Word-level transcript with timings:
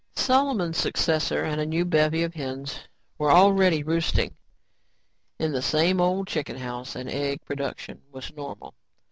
Solomon's 0.15 0.79
successor 0.79 1.43
and 1.43 1.61
a 1.61 1.65
new 1.67 1.85
bevy 1.85 2.23
of 2.23 2.33
hens 2.33 2.79
were 3.19 3.31
already 3.31 3.83
roosting 3.83 4.35
in 5.37 5.51
the 5.51 5.61
same 5.61 6.01
old 6.01 6.25
chicken 6.27 6.57
house 6.57 6.95
and 6.95 7.07
egg 7.07 7.45
production 7.45 8.01
was 8.11 8.33
normal. 8.33 8.73